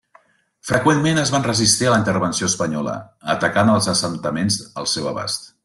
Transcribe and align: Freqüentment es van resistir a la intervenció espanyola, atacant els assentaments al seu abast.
Freqüentment 0.69 1.19
es 1.23 1.31
van 1.35 1.45
resistir 1.47 1.89
a 1.89 1.91
la 1.95 1.99
intervenció 2.03 2.49
espanyola, 2.53 2.97
atacant 3.35 3.73
els 3.75 3.91
assentaments 3.95 4.59
al 4.83 4.93
seu 4.97 5.13
abast. 5.15 5.51